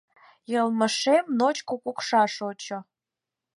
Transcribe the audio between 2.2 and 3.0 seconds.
шочшо!